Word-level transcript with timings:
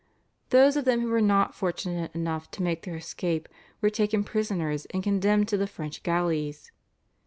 Those 0.49 0.75
of 0.75 0.85
them 0.85 1.01
who 1.01 1.09
were 1.09 1.21
not 1.21 1.53
fortunate 1.53 2.15
enough 2.15 2.49
to 2.57 2.63
make 2.63 2.81
their 2.81 2.95
escape 2.95 3.47
were 3.81 3.91
taken 3.91 4.23
prisoners 4.23 4.87
and 4.87 5.03
condemned 5.03 5.47
to 5.49 5.57
the 5.57 5.67
French 5.67 6.01
galleys. 6.01 6.71